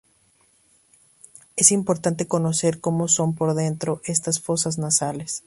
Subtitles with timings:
[1.55, 5.39] Es importante conocer cómo son por dentro estas fosas nasales.